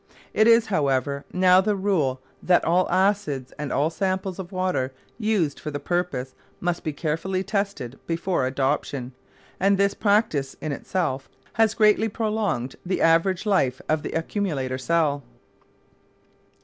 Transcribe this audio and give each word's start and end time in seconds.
It 0.33 0.47
is, 0.47 0.65
however, 0.73 1.25
now 1.31 1.61
the 1.61 1.75
rule 1.75 2.21
that 2.41 2.65
all 2.65 2.89
acids 2.89 3.53
and 3.59 3.71
all 3.71 3.91
samples 3.91 4.39
of 4.39 4.51
water 4.51 4.91
used 5.19 5.59
for 5.59 5.69
the 5.69 5.79
purpose 5.79 6.33
must 6.59 6.83
be 6.83 6.91
carefully 6.91 7.43
tested 7.43 7.99
before 8.07 8.47
adoption, 8.47 9.11
and 9.59 9.77
this 9.77 9.93
practice, 9.93 10.55
in 10.59 10.71
itself, 10.71 11.29
has 11.53 11.75
greatly 11.75 12.09
prolonged 12.09 12.77
the 12.83 12.99
average 12.99 13.45
life 13.45 13.79
of 13.87 14.01
the 14.01 14.13
accumulator 14.13 14.79
cell. 14.79 15.21